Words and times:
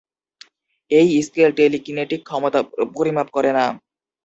এই 0.91 1.07
scale 1.27 1.49
telekinetic 1.59 2.21
ক্ষমতা 2.29 2.59
পরিমাপ 2.95 3.27
করে 3.35 3.51
না। 3.57 3.65